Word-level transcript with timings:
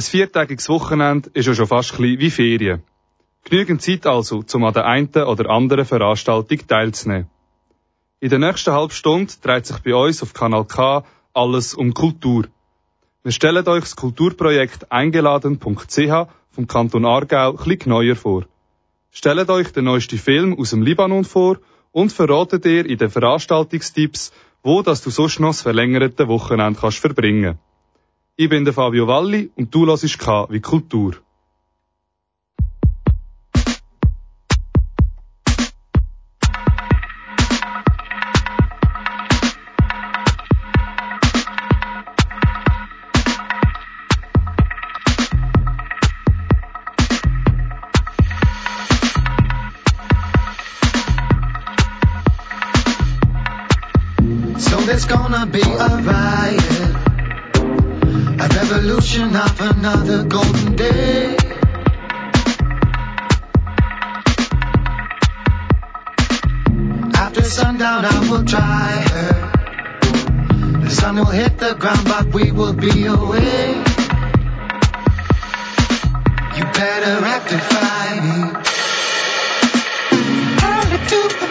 Ein 0.00 0.04
viertägiges 0.04 0.70
Wochenende 0.70 1.28
ist 1.34 1.46
ja 1.46 1.54
schon 1.54 1.66
fast 1.66 1.98
wie 1.98 2.30
Ferien. 2.30 2.82
Genügend 3.44 3.82
Zeit 3.82 4.06
also, 4.06 4.42
um 4.54 4.64
an 4.64 4.72
der 4.72 4.86
einen 4.86 5.08
oder 5.08 5.50
anderen 5.50 5.84
Veranstaltung 5.84 6.66
teilzunehmen. 6.66 7.28
In 8.18 8.30
der 8.30 8.38
nächsten 8.38 8.72
halben 8.72 8.94
Stunde 8.94 9.34
dreht 9.42 9.66
sich 9.66 9.76
bei 9.80 9.94
uns 9.94 10.22
auf 10.22 10.32
Kanal 10.32 10.64
K 10.64 11.04
alles 11.34 11.74
um 11.74 11.92
Kultur. 11.92 12.46
Wir 13.24 13.32
stellen 13.32 13.68
euch 13.68 13.82
das 13.82 13.94
Kulturprojekt 13.94 14.90
eingeladen.ch 14.90 16.28
vom 16.50 16.66
Kanton 16.66 17.04
Aargau 17.04 17.52
bisschen 17.52 17.90
neuer 17.90 18.16
vor. 18.16 18.46
Stellt 19.10 19.50
euch 19.50 19.70
den 19.70 19.84
neuesten 19.84 20.18
Film 20.18 20.58
aus 20.58 20.70
dem 20.70 20.80
Libanon 20.80 21.26
vor 21.26 21.58
und 21.92 22.10
verratet 22.10 22.64
ihr 22.64 22.86
in 22.86 22.96
den 22.96 23.10
Veranstaltungstipps, 23.10 24.32
wo 24.62 24.80
dass 24.80 25.02
du 25.02 25.10
sonst 25.10 25.40
noch 25.40 25.50
das 25.50 25.60
verlängerte 25.60 26.26
Wochenende 26.26 26.80
kannst 26.80 27.00
verbringen. 27.00 27.58
Ich 28.42 28.48
bin 28.48 28.64
der 28.64 28.72
Fabio 28.72 29.06
Valli 29.06 29.50
und 29.54 29.74
du 29.74 29.84
hörst 29.84 30.18
K 30.18 30.46
wie 30.48 30.60
Kultur. 30.60 31.16
So 54.56 54.78
gonna 55.06 55.44
be 55.44 55.60
a 55.60 55.96
riot. 56.08 57.09
revolution 58.56 59.34
of 59.36 59.60
another 59.60 60.24
golden 60.24 60.76
day. 60.76 61.36
After 67.14 67.42
sundown, 67.42 68.04
I 68.04 68.18
will 68.30 68.44
try 68.44 68.90
her. 69.14 69.32
The 70.82 70.90
sun 70.90 71.16
will 71.16 71.24
hit 71.26 71.58
the 71.58 71.74
ground, 71.74 72.04
but 72.04 72.26
we 72.34 72.50
will 72.52 72.72
be 72.74 73.06
away. 73.06 73.74
You 76.56 76.64
better 76.80 77.14
rectify 77.22 78.06
me. 78.26 78.38
I'll 80.62 81.08
do 81.08 81.49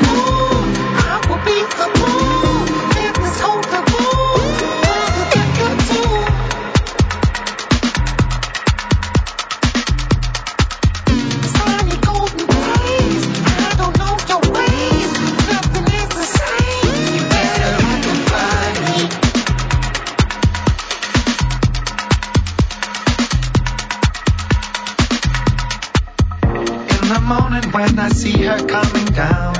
morning 27.30 27.70
when 27.72 28.00
I 28.00 28.10
see 28.10 28.42
her 28.42 28.58
coming 28.66 29.06
down. 29.14 29.54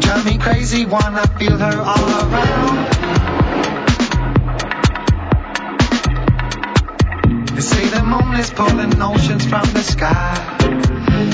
Drive 0.00 0.24
me 0.26 0.38
crazy, 0.38 0.84
when 0.84 1.14
I 1.14 1.26
feel 1.38 1.56
her 1.56 1.78
all 1.92 2.08
around. 2.24 2.76
They 7.54 7.60
say 7.60 7.86
the 7.86 8.02
moon 8.02 8.34
is 8.34 8.50
pulling 8.50 9.00
oceans 9.00 9.46
from 9.46 9.66
the 9.72 9.82
sky. 9.82 10.34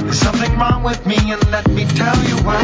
There's 0.02 0.20
something 0.20 0.58
wrong 0.58 0.82
with 0.82 1.06
me, 1.06 1.16
and 1.32 1.50
let 1.50 1.66
me 1.68 1.86
tell 1.86 2.18
you 2.28 2.36
why. 2.44 2.60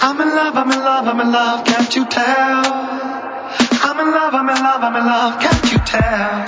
I'm 0.00 0.20
in 0.20 0.28
love, 0.28 0.56
I'm 0.56 0.70
in 0.70 0.78
love, 0.78 1.08
I'm 1.08 1.20
in 1.20 1.32
love, 1.32 1.64
can't 1.66 1.96
you 1.96 2.06
tell? 2.06 3.07
in 4.08 4.14
love, 4.14 4.34
I'm 4.34 4.48
in 4.48 4.62
love, 4.62 4.82
I'm 4.82 4.96
in 4.96 5.06
love, 5.06 5.40
can't 5.40 5.72
you 5.72 5.78
tell? 5.78 6.44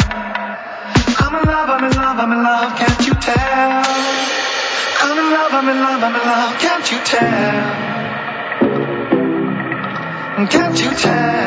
I'm 1.23 1.35
in 1.35 1.45
love, 1.45 1.69
I'm 1.69 1.85
in 1.85 1.93
love, 1.93 2.19
I'm 2.19 2.33
in 2.33 2.43
love, 2.43 2.79
can't 2.79 3.07
you 3.07 3.15
tell? 3.15 3.85
I'm 5.03 5.19
in 5.19 5.31
love, 5.31 5.53
I'm 5.53 5.69
in 5.69 5.81
love, 5.81 6.03
I'm 6.03 6.15
in 6.15 6.27
love, 6.27 6.59
can't 6.59 6.91
you 6.91 6.99
tell? 7.05 7.91
Can't 10.47 10.83
you 10.83 10.95
tell? 10.95 11.40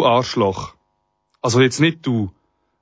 Arschloch. 0.00 0.74
Also 1.42 1.60
jetzt 1.60 1.80
nicht 1.80 2.06
du. 2.06 2.30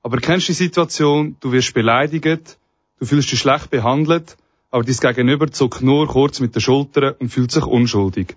Aber 0.02 0.18
kennst 0.18 0.48
die 0.48 0.58
Situation, 0.64 1.36
du 1.40 1.52
wirst 1.52 1.74
beleidigt, 1.74 2.58
du 2.98 3.04
fühlst 3.10 3.30
dich 3.32 3.40
schlecht 3.40 3.70
behandelt, 3.70 4.36
aber 4.70 4.84
dein 4.84 4.96
Gegenüber 4.96 5.50
zuckt 5.50 5.82
nur 5.82 6.06
kurz 6.06 6.40
mit 6.40 6.54
den 6.54 6.62
Schultern 6.66 7.14
und 7.18 7.30
fühlt 7.30 7.50
sich 7.50 7.66
unschuldig. 7.78 8.36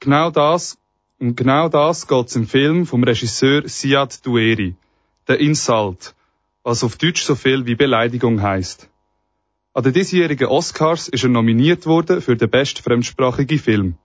Genau 0.00 0.30
das, 0.30 0.78
und 1.20 1.36
genau 1.36 1.68
das 1.68 2.06
geht's 2.06 2.36
im 2.36 2.46
Film 2.46 2.86
vom 2.86 3.04
Regisseur 3.04 3.68
Siad 3.68 4.24
Dueri, 4.26 4.76
der 5.28 5.38
Insult, 5.38 6.14
was 6.62 6.84
auf 6.84 6.96
Deutsch 6.96 7.22
so 7.22 7.34
viel 7.34 7.66
wie 7.66 7.76
Beleidigung 7.76 8.42
heißt. 8.42 8.88
An 9.74 9.82
den 9.84 9.92
diesjährigen 9.92 10.48
Oscars 10.48 11.08
ist 11.08 11.24
er 11.24 11.30
nominiert 11.30 11.86
worden 11.86 12.20
für 12.20 12.36
den 12.36 12.50
besten 12.50 12.82
fremdsprachigen 12.82 13.58
Film 13.58 13.96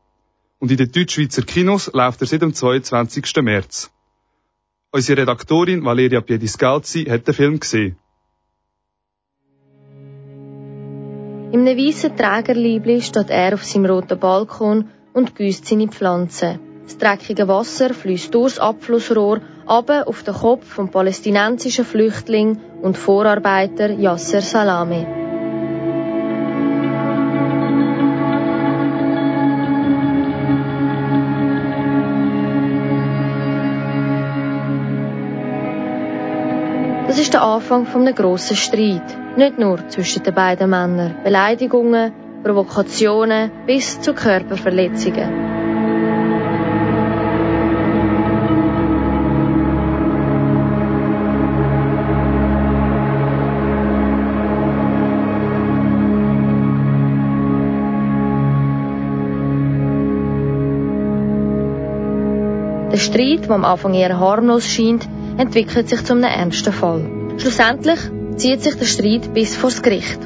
und 0.63 0.71
in 0.71 0.77
den 0.77 0.93
Deutschschweizer 0.93 1.41
Kinos 1.41 1.91
läuft 1.91 2.21
er 2.21 2.27
seit 2.27 2.41
dem 2.41 2.53
22. 2.53 3.41
März. 3.41 3.91
Unsere 4.93 5.21
Redaktorin 5.21 5.83
Valeria 5.83 6.21
Piediscalzi 6.21 7.03
hat 7.03 7.27
den 7.27 7.33
Film 7.33 7.59
gesehen. 7.59 7.97
Einem 11.51 11.77
weißen 11.79 12.15
Trägerliebli 12.15 13.01
steht 13.01 13.29
er 13.29 13.55
auf 13.55 13.65
seinem 13.65 13.91
roten 13.91 14.17
Balkon 14.17 14.85
und 15.11 15.35
gießt 15.35 15.65
seine 15.65 15.89
Pflanzen. 15.89 16.59
Das 16.85 16.97
dreckige 16.97 17.49
Wasser 17.49 17.93
fließt 17.93 18.33
durchs 18.33 18.57
Abflussrohr 18.57 19.41
aber 19.65 20.07
auf 20.07 20.23
den 20.23 20.33
Kopf 20.33 20.65
vom 20.65 20.89
palästinensischen 20.89 21.83
Flüchtling 21.83 22.57
und 22.81 22.97
Vorarbeiter 22.97 23.89
Yasser 23.91 24.41
Salame. 24.41 25.32
Anfang 37.43 37.85
von 37.85 38.07
einem 38.07 38.15
grossen 38.15 38.55
Streit. 38.55 39.03
Nicht 39.35 39.59
nur 39.59 39.89
zwischen 39.89 40.23
den 40.23 40.33
beiden 40.33 40.69
Männern. 40.69 41.15
Beleidigungen, 41.25 42.13
Provokationen 42.41 43.51
bis 43.65 43.99
zu 43.99 44.13
Körperverletzungen. 44.13 45.51
Der 62.93 62.97
Streit, 62.99 63.49
der 63.49 63.51
am 63.51 63.65
Anfang 63.65 63.93
eher 63.95 64.17
harmlos 64.17 64.65
scheint, 64.65 65.09
entwickelt 65.35 65.89
sich 65.89 66.05
zu 66.05 66.13
einem 66.13 66.23
ernsten 66.23 66.71
Fall. 66.71 67.22
Schlussendlich 67.37 67.99
zieht 68.37 68.63
sich 68.63 68.75
der 68.75 68.85
Streit 68.85 69.33
bis 69.33 69.55
vors 69.55 69.81
Gericht. 69.81 70.19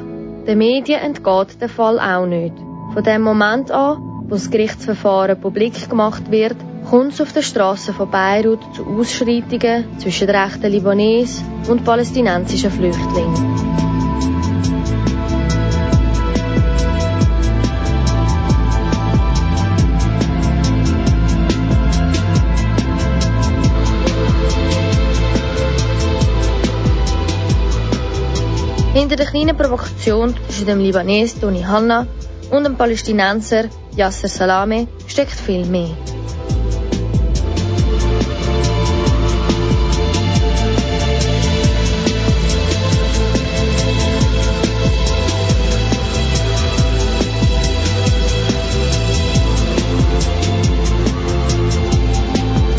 Den 0.46 0.58
Medien 0.58 1.00
entgeht 1.00 1.60
der 1.60 1.68
Fall 1.68 1.98
auch 1.98 2.26
nicht. 2.26 2.54
Von 2.94 3.02
dem 3.02 3.22
Moment 3.22 3.70
an, 3.70 3.98
wo 4.28 4.34
das 4.34 4.50
Gerichtsverfahren 4.50 5.40
publik 5.40 5.88
gemacht 5.88 6.30
wird, 6.30 6.56
kommt 6.88 7.12
es 7.12 7.20
auf 7.20 7.32
den 7.32 7.42
Straßen 7.42 7.94
von 7.94 8.10
Beirut 8.10 8.60
zu 8.74 8.84
Ausschreitungen 8.86 9.98
zwischen 9.98 10.26
den 10.26 10.36
rechten 10.36 10.72
Libanesen 10.72 11.44
und 11.68 11.84
palästinensischen 11.84 12.70
Flüchtlingen. 12.70 13.87
Hinter 29.08 29.24
der 29.24 29.32
kleinen 29.32 29.56
Provokation 29.56 30.34
zwischen 30.48 30.66
dem 30.66 30.80
Libanes 30.80 31.40
Tony 31.40 31.62
Hanna 31.62 32.06
und 32.50 32.64
dem 32.64 32.76
Palästinenser 32.76 33.70
Yasser 33.96 34.28
Salame 34.28 34.86
steckt 35.06 35.30
viel 35.32 35.64
mehr. 35.64 35.96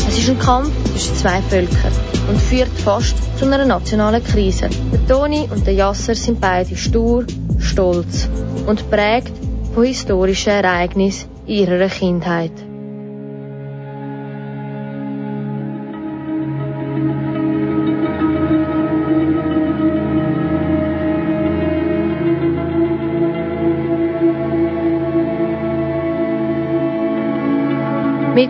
Es 0.06 0.16
ist 0.16 0.30
ein 0.30 0.38
Kampf 0.38 0.70
zwischen 0.92 1.16
zwei 1.16 1.42
Völkern 1.42 2.09
und 2.30 2.40
führt 2.40 2.68
fast 2.68 3.16
zu 3.38 3.44
einer 3.44 3.64
nationalen 3.64 4.22
Krise. 4.22 4.68
Der 4.92 5.06
Toni 5.08 5.48
und 5.50 5.66
der 5.66 5.74
Yasser 5.74 6.14
sind 6.14 6.40
beide 6.40 6.76
stur, 6.76 7.24
stolz 7.58 8.28
und 8.66 8.88
prägt 8.88 9.32
von 9.74 9.84
historischen 9.84 10.52
Ereignissen 10.52 11.28
ihrer 11.46 11.88
Kindheit. 11.88 12.69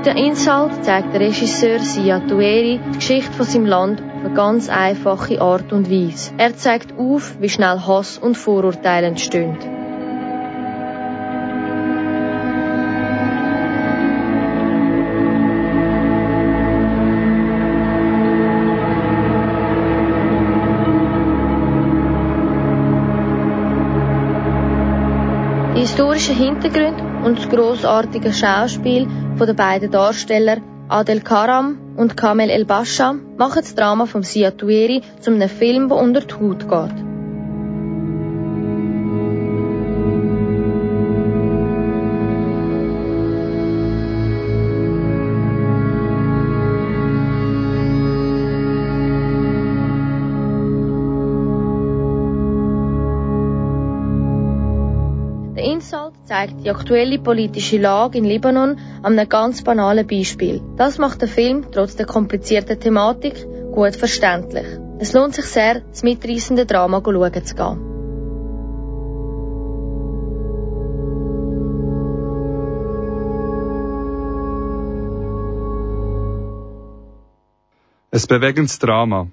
Mit 0.00 0.06
der 0.06 0.16
Insult 0.16 0.82
zeigt 0.82 1.12
der 1.12 1.20
Regisseur 1.20 1.78
Sia 1.78 2.20
Tueri 2.20 2.80
die 2.86 2.96
Geschichte 2.96 3.32
von 3.34 3.44
seinem 3.44 3.66
Land 3.66 4.00
auf 4.00 4.24
eine 4.24 4.32
ganz 4.32 4.70
einfache 4.70 5.38
Art 5.42 5.74
und 5.74 5.90
Weise. 5.90 6.32
Er 6.38 6.56
zeigt 6.56 6.98
auf, 6.98 7.34
wie 7.38 7.50
schnell 7.50 7.80
Hass 7.86 8.16
und 8.16 8.38
Vorurteile 8.38 9.08
entstehen. 9.08 9.58
Die 25.76 25.80
historischen 25.80 26.36
Hintergründe 26.36 27.04
und 27.22 27.38
das 27.38 27.50
grossartige 27.50 28.32
Schauspiel 28.32 29.06
der 29.46 29.54
beiden 29.54 29.90
Darsteller 29.90 30.58
Adel 30.88 31.20
Karam 31.20 31.78
und 31.96 32.16
Kamel 32.16 32.50
El 32.50 32.64
Basha 32.64 33.14
machen 33.36 33.62
das 33.62 33.74
Drama 33.74 34.06
von 34.06 34.22
Sia 34.22 34.50
Tueri 34.50 35.02
zu 35.20 35.30
einem 35.30 35.48
Film, 35.48 35.88
der 35.88 35.98
unter 35.98 36.20
die 36.20 36.34
Haut 36.34 36.68
geht. 36.68 37.09
Zeigt 56.40 56.64
die 56.64 56.70
aktuelle 56.70 57.18
politische 57.18 57.78
Lage 57.78 58.16
in 58.18 58.24
Libanon 58.24 58.78
an 59.02 59.18
einem 59.18 59.28
ganz 59.28 59.62
banalen 59.62 60.06
Beispiel. 60.06 60.62
Das 60.76 60.96
macht 60.96 61.20
den 61.20 61.28
Film 61.28 61.66
trotz 61.70 61.96
der 61.96 62.06
komplizierten 62.06 62.80
Thematik 62.80 63.34
gut 63.72 63.96
verständlich. 63.96 64.66
Es 64.98 65.12
lohnt 65.12 65.34
sich 65.34 65.44
sehr, 65.44 65.80
das 65.80 66.02
mitreißende 66.02 66.64
Drama 66.64 67.02
schauen 67.04 67.44
zu 67.44 67.54
gehen. 67.54 67.78
Ein 78.12 78.22
bewegendes 78.28 78.78
Drama. 78.78 79.26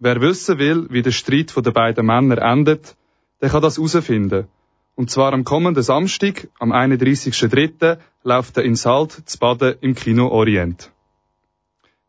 Wer 0.00 0.20
wissen 0.20 0.58
will, 0.58 0.86
wie 0.90 1.02
der 1.02 1.12
Streit 1.12 1.54
der 1.56 1.70
beiden 1.70 2.06
Männer 2.06 2.38
endet, 2.42 2.96
der 3.40 3.50
kann 3.50 3.62
das 3.62 3.76
herausfinden. 3.76 4.48
Und 5.00 5.08
zwar 5.08 5.32
am 5.32 5.44
kommenden 5.44 5.82
Samstag, 5.82 6.48
am 6.58 6.72
31.03., 6.72 7.96
läuft 8.22 8.58
der 8.58 8.64
Insalt 8.64 9.12
zu 9.12 9.38
Baden 9.38 9.76
im 9.80 9.94
Kino 9.94 10.28
Orient. 10.28 10.92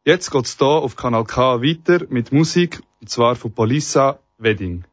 Jetzt 0.03 0.29
geht's 0.29 0.57
hier 0.57 0.67
auf 0.67 0.97
Kanal 0.97 1.23
K 1.23 1.61
weiter 1.61 2.05
mit 2.09 2.33
Musik, 2.33 2.81
und 2.99 3.09
zwar 3.09 3.37
von 3.37 3.53
Polissa 3.53 4.19
Wedding. 4.39 4.83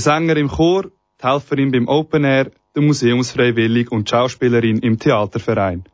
Der 0.00 0.14
Sänger 0.14 0.38
im 0.38 0.48
Chor, 0.48 0.84
die 0.84 1.26
Helferin 1.26 1.72
beim 1.72 1.86
Open 1.86 2.24
Air, 2.24 2.52
der 2.74 2.82
Museumsfreiwillig 2.82 3.92
und 3.92 4.08
die 4.08 4.10
Schauspielerin 4.10 4.78
im 4.78 4.98
Theaterverein. 4.98 5.84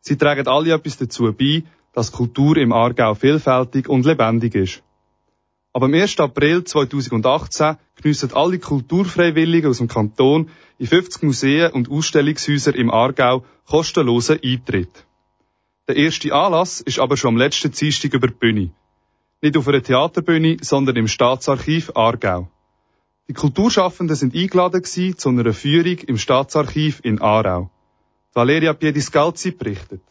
Sie 0.00 0.16
tragen 0.16 0.48
alle 0.48 0.72
etwas 0.74 0.96
dazu 0.96 1.32
bei, 1.32 1.62
dass 1.92 2.10
Kultur 2.10 2.56
im 2.56 2.72
Aargau 2.72 3.14
vielfältig 3.14 3.88
und 3.88 4.06
lebendig 4.06 4.56
ist. 4.56 4.82
Aber 5.72 5.86
am 5.86 5.94
1. 5.94 6.18
April 6.18 6.64
2018 6.64 7.76
geniessen 8.02 8.32
alle 8.32 8.58
Kulturfreiwilligen 8.58 9.70
aus 9.70 9.78
dem 9.78 9.86
Kanton 9.86 10.50
in 10.78 10.88
50 10.88 11.22
Museen 11.22 11.70
und 11.70 11.88
Ausstellungshäusern 11.88 12.74
im 12.74 12.90
Aargau 12.90 13.44
kostenlosen 13.68 14.40
Eintritt. 14.42 15.06
Der 15.86 15.94
erste 15.94 16.34
Anlass 16.34 16.80
ist 16.80 16.98
aber 16.98 17.16
schon 17.16 17.34
am 17.34 17.36
letzten 17.36 17.70
Dienstag 17.70 18.14
über 18.14 18.26
die 18.26 18.34
Bühne. 18.34 18.70
Nicht 19.42 19.56
auf 19.56 19.68
einer 19.68 19.80
Theaterbühne, 19.80 20.56
sondern 20.60 20.96
im 20.96 21.06
Staatsarchiv 21.06 21.92
Aargau. 21.94 22.48
Die 23.26 23.32
Kulturschaffenden 23.32 24.16
sind 24.16 24.34
eingeladen 24.34 24.84
zu 24.84 25.28
einer 25.30 25.54
Führung 25.54 25.96
im 26.06 26.18
Staatsarchiv 26.18 27.00
in 27.02 27.22
Aarau. 27.22 27.70
Valeria 28.34 28.74
Piediscalzi 28.74 29.50
berichtet. 29.52 30.02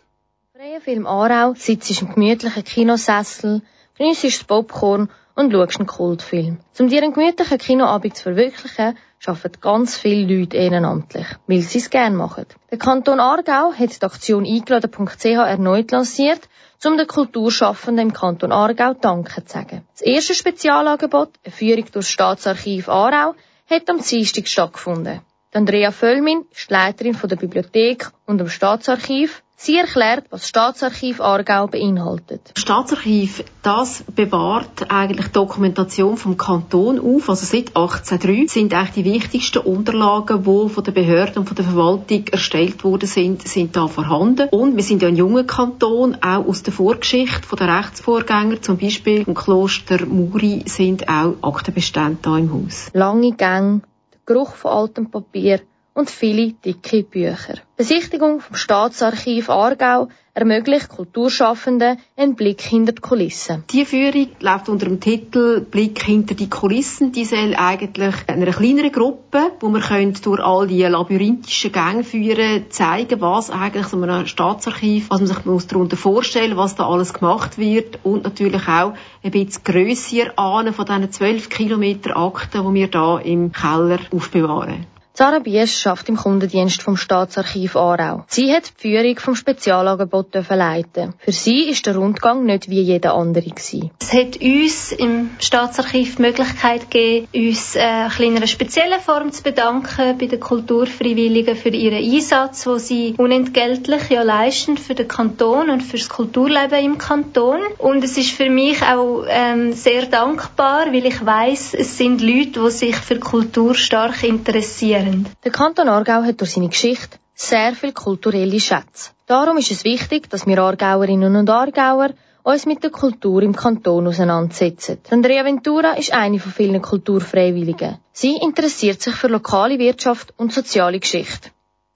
Freie 0.51 0.81
Film 0.81 1.05
Aarau 1.05 1.53
sitzt 1.53 2.01
im 2.01 2.11
gemütlichen 2.11 2.63
Kinosessel, 2.63 3.61
genießt 3.99 4.23
das 4.23 4.43
Popcorn 4.45 5.11
und 5.35 5.51
schaust 5.51 5.77
einen 5.77 5.85
Kultfilm. 5.85 6.57
Um 6.79 6.89
dir 6.89 7.03
einen 7.03 7.13
gemütlichen 7.13 7.59
Kinoabend 7.59 8.17
zu 8.17 8.23
verwirklichen, 8.23 8.97
arbeiten 9.27 9.61
ganz 9.61 9.97
viele 9.97 10.39
Leute 10.39 10.57
ehrenamtlich, 10.57 11.27
weil 11.47 11.61
sie 11.61 11.79
es 11.79 11.89
gerne 11.89 12.15
machen. 12.15 12.45
Der 12.71 12.77
Kanton 12.77 13.19
Aargau 13.19 13.73
hat 13.73 14.01
die 14.01 14.05
Aktion 14.05 14.45
eingeladen.ch 14.45 15.25
erneut 15.25 15.91
lanciert, 15.91 16.41
um 16.85 16.97
den 16.97 17.07
Kulturschaffenden 17.07 18.07
im 18.07 18.13
Kanton 18.13 18.51
Aargau 18.51 18.93
Danke 18.93 19.45
zu 19.45 19.53
sagen. 19.53 19.87
Das 19.93 20.01
erste 20.01 20.33
Spezialangebot, 20.33 21.29
eine 21.43 21.53
Führung 21.53 21.85
durch 21.85 21.91
das 21.91 22.09
Staatsarchiv 22.09 22.89
Aarau, 22.89 23.35
hat 23.69 23.89
am 23.89 24.01
Dienstag 24.01 24.47
stattgefunden. 24.47 25.21
Andrea 25.53 25.91
Völlmin 25.91 26.45
ist 26.51 26.71
Leiterin 26.71 27.17
der 27.23 27.35
Bibliothek 27.35 28.09
und 28.25 28.39
dem 28.39 28.49
Staatsarchiv 28.49 29.42
Sie 29.55 29.77
erklärt, 29.77 30.25
was 30.29 30.41
das 30.41 30.49
Staatsarchiv 30.49 31.21
Aargau 31.21 31.67
beinhaltet. 31.67 32.51
Das 32.53 32.61
Staatsarchiv, 32.61 33.45
das 33.61 34.03
bewahrt 34.13 34.91
eigentlich 34.91 35.29
Dokumentation 35.29 36.17
vom 36.17 36.35
Kanton 36.35 36.99
auf. 36.99 37.29
Also 37.29 37.45
seit 37.45 37.69
1803 37.69 38.47
sind 38.47 38.73
eigentlich 38.73 38.91
die 38.91 39.05
wichtigsten 39.05 39.59
Unterlagen, 39.59 40.43
die 40.43 40.69
von 40.69 40.83
der 40.83 40.91
Behörde 40.91 41.39
und 41.39 41.45
von 41.45 41.55
der 41.55 41.65
Verwaltung 41.65 42.27
erstellt 42.27 42.83
worden 42.83 43.07
sind, 43.07 43.47
sind 43.47 43.75
da 43.75 43.87
vorhanden. 43.87 44.49
Und 44.49 44.75
wir 44.75 44.83
sind 44.83 45.01
ja 45.01 45.07
ein 45.07 45.15
junger 45.15 45.45
Kanton, 45.45 46.15
auch 46.15 46.45
aus 46.45 46.63
der 46.63 46.73
Vorgeschichte 46.73 47.55
der 47.55 47.77
Rechtsvorgänger, 47.77 48.61
zum 48.61 48.77
Beispiel 48.77 49.23
im 49.25 49.33
Kloster 49.33 50.05
Muri, 50.05 50.63
sind 50.65 51.07
auch 51.07 51.35
Aktenbestände 51.41 52.17
da 52.21 52.37
im 52.37 52.51
Haus. 52.51 52.89
Lange 52.93 53.31
Gänge, 53.31 53.81
der 54.11 54.19
Geruch 54.25 54.55
von 54.55 54.71
altem 54.71 55.09
Papier, 55.09 55.61
und 55.93 56.09
viele 56.09 56.53
dicke 56.53 57.03
Bücher. 57.03 57.59
Besichtigung 57.77 58.39
vom 58.39 58.55
Staatsarchiv 58.55 59.49
Aargau 59.49 60.07
ermöglicht 60.35 60.89
Kulturschaffenden 60.89 61.97
einen 62.17 62.35
Blick 62.35 62.61
hinter 62.61 62.91
die 62.91 63.01
Kulissen. 63.01 63.63
Die 63.71 63.85
Führung 63.85 64.29
läuft 64.39 64.67
unter 64.67 64.85
dem 64.85 64.99
Titel 64.99 65.61
Blick 65.61 66.01
hinter 66.01 66.33
die 66.33 66.49
Kulissen. 66.49 67.11
Die 67.11 67.25
soll 67.25 67.53
eigentlich 67.55 68.15
einer 68.27 68.51
kleineren 68.51 68.91
Gruppe, 68.91 69.51
wo 69.59 69.69
wir 69.69 70.11
durch 70.21 70.39
all 70.39 70.67
die 70.67 70.81
labyrinthischen 70.83 71.71
Gänge 71.71 72.03
führen, 72.03 72.65
zeigen, 72.69 73.21
was 73.21 73.51
eigentlich 73.51 73.87
so 73.87 74.01
ein 74.01 74.27
Staatsarchiv, 74.27 75.09
was 75.09 75.19
man 75.19 75.27
sich 75.27 75.67
darunter 75.67 75.97
vorstellen 75.97 76.57
was 76.57 76.75
da 76.75 76.87
alles 76.87 77.13
gemacht 77.13 77.57
wird 77.57 77.99
und 78.03 78.23
natürlich 78.23 78.67
auch 78.67 78.93
ein 79.23 79.31
bisschen 79.31 79.63
grösser 79.63 80.37
ahnen 80.37 80.73
von 80.73 80.85
diesen 80.85 81.11
zwölf 81.11 81.49
Kilometer 81.49 82.17
Akten, 82.17 82.65
die 82.67 82.73
wir 82.73 82.87
da 82.87 83.19
im 83.19 83.51
Keller 83.51 83.99
aufbewahren. 84.11 84.92
Sarah 85.15 85.37
Biesch 85.37 85.77
schafft 85.77 86.09
im 86.09 86.17
Kundendienst 86.17 86.81
vom 86.81 86.97
Staatsarchiv 86.97 87.75
Aarau. 87.75 88.25
Sie 88.29 88.51
hat 88.51 88.63
die 88.63 88.81
Führung 88.81 89.19
vom 89.19 89.35
Spezialangebot 89.35 90.33
leiten. 90.49 91.13
Für 91.19 91.31
sie 91.31 91.69
ist 91.69 91.85
der 91.85 91.97
Rundgang 91.97 92.47
nicht 92.47 92.67
wie 92.67 92.81
jeder 92.81 93.13
andere 93.13 93.47
gewesen. 93.47 93.91
Es 94.01 94.11
hat 94.11 94.41
uns 94.41 94.91
im 94.91 95.29
Staatsarchiv 95.37 96.15
die 96.15 96.21
Möglichkeit 96.23 96.89
gegeben, 96.89 97.27
uns 97.31 97.75
äh, 97.75 98.07
in 98.25 98.37
einer 98.37 98.47
speziellen 98.47 98.99
Form 98.99 99.31
zu 99.31 99.43
bedanken 99.43 100.17
bei 100.17 100.25
den 100.25 100.39
Kulturfreiwilligen 100.39 101.57
für 101.57 101.69
ihren 101.69 102.03
Einsatz, 102.03 102.65
wo 102.65 102.79
sie 102.79 103.13
unentgeltlich 103.15 104.09
ja 104.09 104.23
leisten 104.23 104.79
für 104.79 104.95
den 104.95 105.07
Kanton 105.07 105.69
und 105.69 105.81
für 105.81 105.97
das 105.97 106.09
Kulturleben 106.09 106.83
im 106.83 106.97
Kanton. 106.97 107.59
Und 107.77 108.03
es 108.03 108.17
ist 108.17 108.31
für 108.31 108.49
mich 108.49 108.81
auch 108.81 109.25
ähm, 109.27 109.73
sehr 109.73 110.07
dankbar, 110.07 110.87
weil 110.87 111.05
ich 111.05 111.23
weiß, 111.23 111.75
es 111.75 111.99
sind 111.99 112.19
Leute, 112.19 112.63
die 112.63 112.71
sich 112.71 112.95
für 112.95 113.19
Kultur 113.19 113.75
stark 113.75 114.23
interessieren 114.23 115.02
faszinierend. 115.03 115.27
Der 115.43 115.51
Kanton 115.51 115.89
Aargau 115.89 116.23
hat 116.23 116.39
durch 116.39 116.53
seine 116.53 116.69
Geschichte 116.69 117.17
sehr 117.35 117.73
viele 117.73 117.93
kulturelle 117.93 118.59
Schätze. 118.59 119.11
Darum 119.25 119.57
ist 119.57 119.71
es 119.71 119.83
wichtig, 119.83 120.29
dass 120.29 120.45
wir 120.45 120.59
Aargauerinnen 120.59 121.35
und 121.35 121.49
Aargauer 121.49 122.11
uns 122.43 122.65
mit 122.65 122.83
der 122.83 122.91
Kultur 122.91 123.41
im 123.41 123.55
Kanton 123.55 124.07
auseinandersetzen. 124.07 124.99
Andrea 125.09 125.45
Ventura 125.45 125.93
ist 125.93 126.13
eine 126.13 126.39
von 126.39 126.51
vielen 126.51 126.81
Kulturfreiwilligen. 126.81 127.97
Sie 128.11 128.35
interessiert 128.35 129.01
sich 129.01 129.15
für 129.15 129.27
lokale 129.27 129.79
Wirtschaft 129.79 130.33
und 130.37 130.51
soziale 130.51 130.99
Geschichte. 130.99 131.49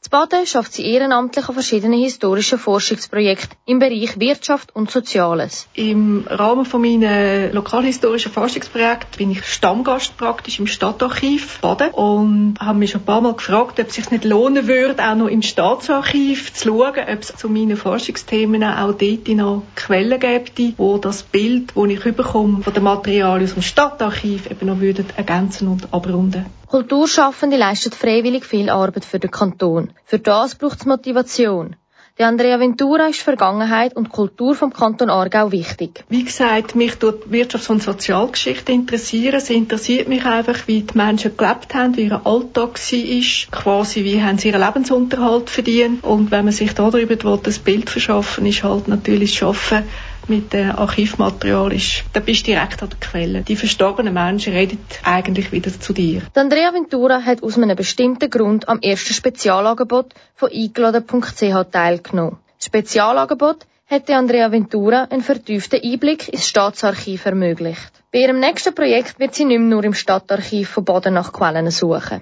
In 0.08 0.12
Baden 0.12 0.48
schafft 0.48 0.74
sie 0.74 0.86
ehrenamtlich 0.86 1.50
an 1.50 1.54
verschiedenen 1.54 2.00
historischen 2.00 2.58
Forschungsprojekten 2.58 3.58
im 3.65 3.80
Bereich 3.80 4.17
Wirtschaft 4.17 4.74
und 4.74 4.89
Soziales. 4.89 5.67
Im 5.74 6.26
Rahmen 6.30 6.63
von 6.63 6.80
meinem 6.80 7.54
lokalhistorischen 7.54 8.32
Forschungsprojekt 8.32 9.17
bin 9.17 9.32
ich 9.32 9.43
Stammgast 9.43 10.15
praktisch 10.15 10.60
im 10.60 10.67
Stadtarchiv 10.67 11.60
Baden 11.60 11.89
und 11.89 12.56
habe 12.58 12.80
mich 12.80 12.91
schon 12.91 13.02
ein 13.02 13.06
paar 13.06 13.20
Mal 13.20 13.34
gefragt, 13.34 13.82
ob 13.82 13.88
es 13.89 13.96
sich 13.96 14.10
nicht 14.10 14.24
lohnen 14.24 14.65
würde, 14.65 15.04
auch 15.04 15.15
noch 15.15 15.28
im 15.28 15.41
Staatsarchiv 15.41 16.54
zu 16.54 16.70
schauen, 16.70 17.04
ob 17.06 17.20
es 17.20 17.36
zu 17.36 17.50
meinen 17.50 17.76
Forschungsthemen 17.76 18.63
auch 18.63 18.93
dort 18.93 19.28
noch 19.28 19.63
Quellen 19.76 20.22
gibt, 20.22 20.80
wo 20.80 20.98
das 21.00 21.24
Bild, 21.24 21.74
das 21.76 21.86
ich 21.86 22.15
bekomme 22.15 22.63
von 22.63 22.74
den 22.74 22.84
Materialien 22.84 23.46
aus 23.46 23.56
dem 23.56 23.62
Stadtarchiv 23.62 24.50
eben 24.50 24.67
noch 24.67 24.80
würden 24.80 25.06
ergänzen 25.17 25.67
und 25.67 25.93
abrunden. 25.93 26.46
Kulturschaffende 26.68 27.56
leisten 27.56 27.94
freiwillig 27.94 28.44
viel 28.46 28.70
Arbeit 28.70 29.06
für 29.06 29.20
den 29.20 29.32
Kanton. 29.32 29.92
Für 30.04 30.20
das 30.20 30.56
braucht 30.56 30.82
es 30.82 30.86
Motivation. 30.86 31.78
Die 32.20 32.24
Andrea 32.24 32.60
Ventura 32.60 33.08
ist 33.08 33.22
Vergangenheit 33.22 33.96
und 33.96 34.10
Kultur 34.10 34.54
vom 34.54 34.74
Kanton 34.74 35.10
Aargau 35.10 35.52
wichtig. 35.52 36.04
Wie 36.10 36.24
gesagt, 36.24 36.76
mich 36.76 36.96
tut 36.96 37.28
Wirtschafts- 37.28 37.70
und 37.70 37.84
Sozialgeschichte 37.84 38.72
interessieren. 38.72 39.36
Es 39.36 39.52
interessiert 39.52 40.10
mich 40.10 40.26
einfach, 40.26 40.68
wie 40.68 40.82
die 40.82 40.98
Menschen 40.98 41.38
gelebt 41.38 41.74
haben, 41.76 41.96
wie 41.96 42.06
ihr 42.06 42.20
Alltag 42.26 42.80
war, 42.80 43.62
quasi 43.62 44.04
wie 44.04 44.22
haben 44.22 44.40
sie 44.40 44.50
ihren 44.50 44.62
Lebensunterhalt 44.62 45.50
verdient. 45.50 46.04
Und 46.04 46.32
wenn 46.32 46.46
man 46.46 46.54
sich 46.54 46.74
darüber 46.74 47.14
ein 47.14 47.54
Bild 47.64 47.90
verschaffen 47.90 48.46
ist 48.48 48.64
halt 48.64 48.88
natürlich 48.88 49.30
das 49.30 49.38
Schaffen 49.38 49.84
mit 50.30 50.54
dem 50.54 50.72
Archivmaterial 50.72 51.74
ist, 51.74 52.04
da 52.13 52.20
bist 52.20 52.48
du 52.48 52.52
direkt 52.52 52.82
an 52.84 52.90
der 52.90 53.00
Quelle. 53.00 53.42
Die 53.42 53.56
verstorbenen 53.56 54.13
Menschen 54.13 54.54
reden 54.54 54.80
eigentlich 55.04 55.52
wieder 55.52 55.72
zu 55.80 55.94
dir. 55.94 56.22
Die 56.36 56.40
Andrea 56.40 56.74
Ventura 56.74 57.22
hat 57.22 57.44
aus 57.44 57.58
einem 57.58 57.76
bestimmten 57.76 58.30
Grund 58.30 58.68
am 58.68 58.80
ersten 58.80 59.13
Spezialangebot 59.13 60.13
von 60.36 60.50
eingeladen.ch 60.52 61.72
teilgenommen. 61.72 62.38
Das 62.58 62.66
Spezialangebot 62.66 63.66
hat 63.90 64.10
Andrea 64.10 64.52
Ventura 64.52 65.04
einen 65.06 65.22
vertieften 65.22 65.82
Einblick 65.82 66.28
ins 66.28 66.48
Staatsarchiv 66.48 67.26
ermöglicht. 67.26 67.92
Bei 68.12 68.20
ihrem 68.20 68.40
nächsten 68.40 68.76
Projekt 68.76 69.20
wird 69.20 69.34
sie 69.34 69.46
nicht 69.46 69.60
mehr 69.60 69.70
nur 69.70 69.84
im 69.84 69.94
Stadtarchiv 69.94 70.70
von 70.70 70.86
Baden 70.86 71.13
nach 71.13 71.32
Quellen 71.32 71.72
suchen. 71.72 72.22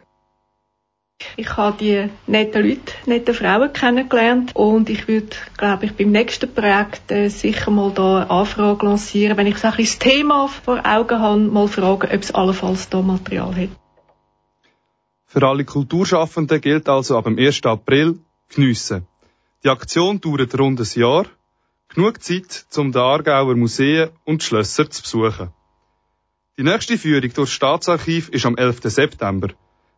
Ich 1.38 1.58
habe 1.58 1.78
die 1.78 2.10
netten 2.28 2.68
Leute, 2.68 2.94
nette 3.06 3.34
Frauen 3.34 3.72
kennengelernt 3.72 4.56
und 4.56 4.90
ich 4.90 5.08
würde, 5.08 5.36
glaube 5.58 5.86
ich, 5.86 5.94
beim 5.94 6.12
nächsten 6.12 6.54
Projekt 6.54 7.12
äh, 7.12 7.30
sicher 7.30 7.72
mal 7.72 7.92
da 7.92 8.22
eine 8.22 8.30
Anfrage 8.30 8.86
lancieren, 8.86 9.38
wenn 9.38 9.48
ich 9.48 9.58
so 9.58 9.68
ein 9.68 9.76
das 9.78 10.00
Thema 10.00 10.48
vor 10.48 10.82
Augen 10.86 11.20
habe, 11.20 11.40
mal 11.40 11.68
fragen, 11.68 12.10
ob 12.12 12.22
es 12.22 12.34
allenfalls 12.34 12.90
da 12.90 13.02
Material 13.02 13.56
hat. 13.56 13.70
Für 15.26 15.48
alle 15.48 15.66
Kulturschaffenden 15.66 16.62
gilt 16.62 16.88
also 16.88 17.18
ab 17.18 17.26
dem 17.26 17.38
1. 17.38 17.66
April 17.66 18.20
geniessen. 18.54 19.08
Die 19.64 19.70
Aktion 19.70 20.22
dauert 20.22 20.58
rund 20.58 20.80
ein 20.80 21.00
Jahr. 21.00 21.26
Genug 21.90 22.24
Zeit, 22.24 22.66
um 22.78 22.92
die 22.92 23.00
Aargauer 23.00 23.56
Museen 23.56 24.10
und 24.26 24.44
Schlösser 24.44 24.90
zu 24.90 25.02
besuchen. 25.02 25.54
Die 26.58 26.64
nächste 26.64 26.98
Führung 26.98 27.22
durch 27.22 27.34
das 27.34 27.52
Staatsarchiv 27.52 28.30
ist 28.30 28.46
am 28.46 28.56
11. 28.56 28.80
September. 28.84 29.50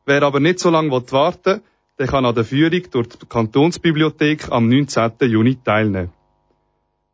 Wer 0.08 0.24
aber 0.24 0.39
nicht 0.39 0.60
so 0.60 0.70
lange 0.70 0.89
warten 0.89 1.46
will, 1.46 1.62
der 2.00 2.08
kann 2.08 2.26
an 2.26 2.34
der 2.34 2.46
Führung 2.46 2.82
durch 2.91 3.10
die 3.10 3.26
Kantonsbibliothek 3.28 4.50
am 4.50 4.70
19. 4.70 5.12
Juni 5.20 5.58
teilnehmen. 5.62 6.13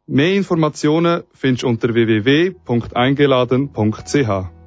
Mehr 0.05 0.33
Informationen 0.33 1.23
findest 1.33 1.63
du 1.63 1.69
unter 1.69 1.91
www.eingeladen.ch. 1.91 4.62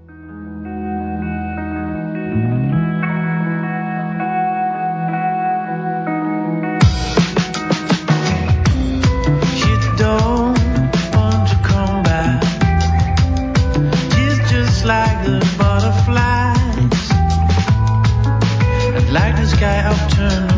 time. 20.29 20.56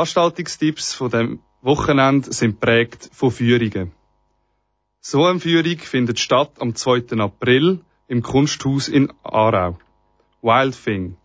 Veranstaltungstipps 0.00 0.94
von 0.94 1.10
dem 1.10 1.40
Wochenende 1.60 2.32
sind 2.32 2.58
prägt 2.58 3.10
von 3.12 3.30
Führungen. 3.30 3.92
So 5.02 5.26
eine 5.26 5.40
Führung 5.40 5.76
findet 5.76 6.18
statt 6.18 6.52
am 6.58 6.74
2. 6.74 7.18
April 7.18 7.80
im 8.08 8.22
Kunsthaus 8.22 8.88
in 8.88 9.12
Aarau. 9.22 9.76
Wild 10.40 10.74
Thing. 10.84 11.18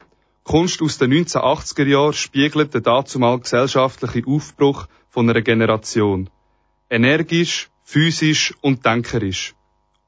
Kunst 0.44 0.82
aus 0.82 0.98
den 0.98 1.14
1980er 1.14 1.86
Jahren 1.86 2.12
spiegelt 2.12 2.74
den 2.74 2.84
dazumal 2.84 3.40
gesellschaftlichen 3.40 4.28
Aufbruch 4.28 4.88
von 5.10 5.30
einer 5.30 5.42
Generation. 5.42 6.30
Energisch, 6.90 7.70
physisch 7.86 8.54
und 8.60 8.86
denkerisch. 8.86 9.56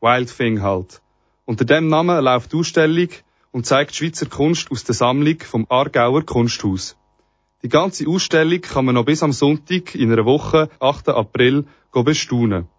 Wild 0.02 0.36
Thing 0.36 0.62
halt. 0.62 1.02
Unter 1.46 1.64
dem 1.64 1.88
Namen 1.88 2.22
läuft 2.22 2.52
die 2.52 2.58
Ausstellung 2.58 3.10
und 3.52 3.66
zeigt 3.66 3.96
Schweizer 3.96 4.26
Kunst 4.26 4.70
aus 4.72 4.84
der 4.84 4.96
Sammlung 4.96 5.40
vom 5.40 5.66
Aargauer 5.70 6.26
Kunsthaus. 6.26 6.98
Die 7.68 7.72
ganze 7.72 8.08
Ausstellung 8.08 8.62
kann 8.62 8.86
man 8.86 8.96
noch 8.96 9.04
bis 9.04 9.22
am 9.24 9.34
Sonntag 9.34 9.94
in 9.94 10.10
einer 10.10 10.24
Woche, 10.24 10.70
8. 10.80 11.10
April, 11.10 11.66
bestaunen. 11.92 12.70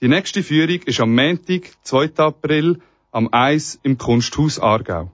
Die 0.00 0.08
nächste 0.08 0.42
Führung 0.42 0.82
ist 0.84 0.98
am 0.98 1.14
Montag, 1.14 1.70
2. 1.84 2.16
April, 2.16 2.80
am 3.12 3.28
Eis 3.30 3.78
im 3.84 3.98
Kunsthaus 3.98 4.58
Aargau. 4.58 5.12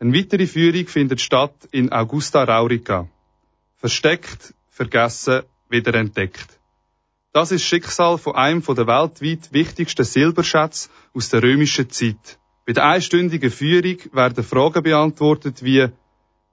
Eine 0.00 0.12
weitere 0.12 0.46
Führung 0.46 0.86
findet 0.86 1.22
statt 1.22 1.54
in 1.70 1.90
Augusta 1.90 2.44
Raurica. 2.44 3.08
Versteckt, 3.78 4.52
vergessen, 4.68 5.44
wiederentdeckt. 5.70 6.60
Das 7.32 7.52
ist 7.52 7.64
Schicksal 7.64 8.18
von 8.18 8.34
einem 8.34 8.62
der 8.62 8.86
weltweit 8.86 9.50
wichtigsten 9.50 10.04
Silberschätze 10.04 10.90
aus 11.14 11.30
der 11.30 11.42
römischen 11.42 11.88
Zeit. 11.88 12.38
Bei 12.66 12.74
der 12.74 12.84
einstündigen 12.84 13.50
Führung 13.50 13.96
werden 14.12 14.44
Fragen 14.44 14.82
beantwortet 14.82 15.64
wie 15.64 15.88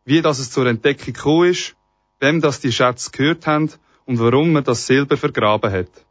wie 0.05 0.21
das 0.21 0.39
es 0.39 0.51
zur 0.51 0.65
Entdeckung 0.67 1.13
gekommen 1.13 1.49
ist, 1.49 1.75
wem 2.19 2.41
das 2.41 2.59
die 2.59 2.71
Schätze 2.71 3.11
gehört 3.11 3.47
haben 3.47 3.71
und 4.05 4.19
warum 4.19 4.51
man 4.53 4.63
das 4.63 4.87
Silber 4.87 5.17
vergraben 5.17 5.71
hat. 5.71 6.05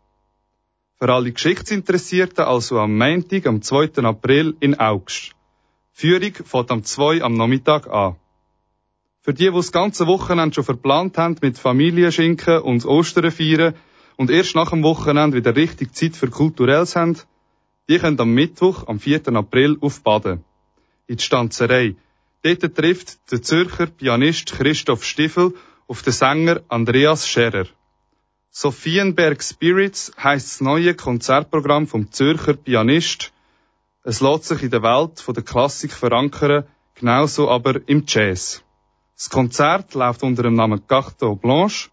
Für 0.98 1.12
alle 1.12 1.32
Geschichtsinteressierten 1.32 2.44
also 2.44 2.80
am 2.80 2.96
Montag, 2.96 3.46
am 3.46 3.62
2. 3.62 4.02
April 4.02 4.56
in 4.60 4.78
Augst. 4.78 5.32
Führung 5.92 6.32
fängt 6.32 6.70
am 6.70 6.84
2 6.84 7.22
am 7.22 7.34
Nachmittag 7.34 7.88
an. 7.88 8.16
Für 9.20 9.34
die, 9.34 9.44
die 9.44 9.52
das 9.52 9.72
ganze 9.72 10.06
Wochenende 10.06 10.54
schon 10.54 10.64
verplant 10.64 11.18
haben 11.18 11.36
mit 11.42 11.58
Familienschinken 11.58 12.60
und 12.60 12.84
Ostern 12.84 13.30
feiern 13.30 13.74
und 14.16 14.30
erst 14.30 14.54
nach 14.56 14.70
dem 14.70 14.82
Wochenende 14.82 15.36
wieder 15.36 15.54
richtig 15.54 15.94
Zeit 15.94 16.16
für 16.16 16.30
Kulturelles 16.30 16.96
haben, 16.96 17.16
die 17.88 17.98
können 17.98 18.20
am 18.20 18.32
Mittwoch, 18.32 18.86
am 18.86 18.98
4. 19.00 19.28
April, 19.34 19.76
auf 19.80 20.02
Baden. 20.02 20.44
In 21.06 21.16
die 21.16 21.22
Stanzerei, 21.22 21.96
Dort 22.42 22.76
trifft 22.76 23.32
der 23.32 23.42
Zürcher 23.42 23.86
Pianist 23.86 24.52
Christoph 24.52 25.04
Stiefel 25.04 25.54
auf 25.88 26.02
den 26.02 26.12
Sänger 26.12 26.60
Andreas 26.68 27.26
Scherer. 27.26 27.66
Sophienberg 28.50 29.42
Spirits 29.42 30.12
heisst 30.22 30.46
das 30.46 30.60
neue 30.60 30.94
Konzertprogramm 30.94 31.88
vom 31.88 32.12
Zürcher 32.12 32.54
Pianist. 32.54 33.32
Es 34.04 34.20
lässt 34.20 34.44
sich 34.44 34.62
in 34.62 34.70
der 34.70 34.82
Welt 34.82 35.20
von 35.20 35.34
der 35.34 35.42
Klassik 35.42 35.92
verankern, 35.92 36.64
genauso 36.94 37.50
aber 37.50 37.80
im 37.88 38.04
Jazz. 38.06 38.62
Das 39.16 39.30
Konzert 39.30 39.94
läuft 39.94 40.22
unter 40.22 40.44
dem 40.44 40.54
Namen 40.54 40.86
Carte 40.86 41.34
Blanche 41.34 41.90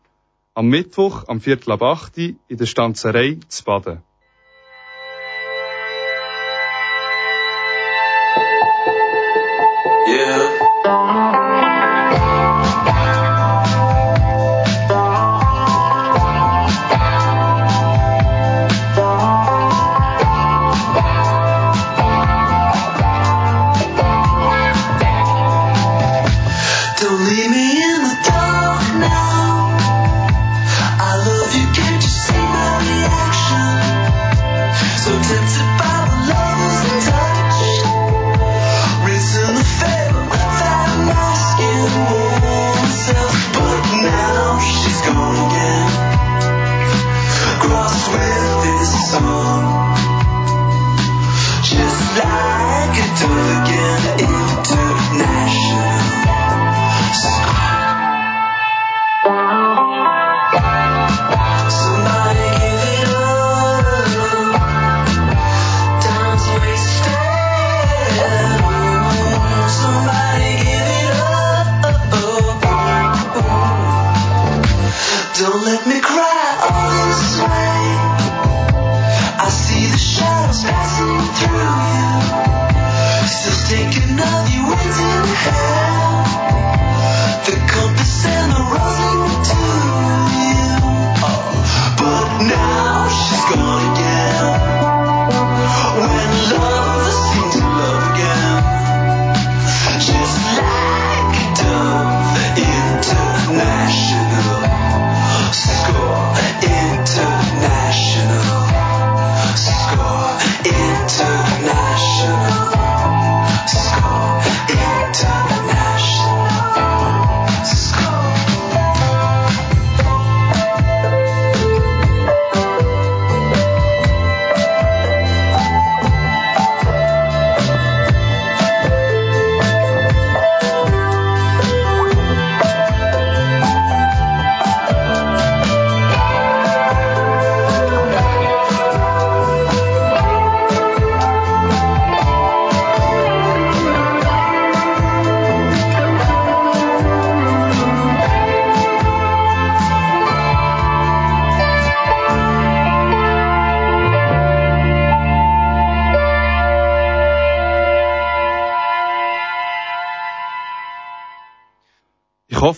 am 0.54 0.68
Mittwoch 0.68 1.28
am 1.28 1.42
Viertel 1.42 1.72
ab 1.72 1.82
8 1.82 2.18
in 2.18 2.38
der 2.50 2.68
Stanzerei 2.68 3.40
zu 3.48 3.64
Baden. 3.64 4.04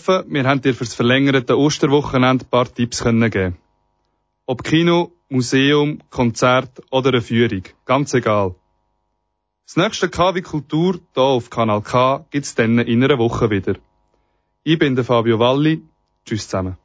Hoffe, 0.07 0.25
wir 0.27 0.43
haben 0.45 0.61
dir 0.61 0.73
fürs 0.73 0.93
verlängerte 0.93 1.57
Osterwochenende 1.57 2.45
ein 2.45 2.49
paar 2.49 2.73
Tipps 2.73 3.03
können 3.03 3.29
geben. 3.29 3.57
Ob 4.45 4.63
Kino, 4.63 5.11
Museum, 5.29 5.99
Konzert 6.09 6.81
oder 6.89 7.09
eine 7.09 7.21
Führung, 7.21 7.63
ganz 7.85 8.13
egal. 8.13 8.55
Das 9.65 9.75
nächste 9.75 10.09
KW 10.09 10.41
Kultur 10.41 10.99
hier 11.13 11.23
auf 11.23 11.49
Kanal 11.49 11.81
K 11.81 12.25
gibt's 12.31 12.55
dann 12.55 12.79
in 12.79 13.03
einer 13.03 13.17
Woche 13.17 13.49
wieder. 13.49 13.75
Ich 14.63 14.79
bin 14.79 14.95
der 14.95 15.03
Fabio 15.03 15.39
Valli. 15.39 15.81
Tschüss 16.25 16.47
zusammen. 16.47 16.77